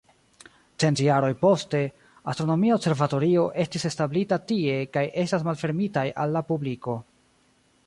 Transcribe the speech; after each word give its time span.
Cent 0.83 0.95
jaroj 1.07 1.27
poste, 1.43 1.81
astronomia 2.33 2.79
observatorio 2.79 3.45
estis 3.65 3.87
establita 3.91 4.41
tie 4.53 4.81
kaj 4.97 5.07
estas 5.27 5.47
malfermitaj 5.51 6.09
al 6.25 6.37
la 6.39 6.47
publiko. 6.53 6.99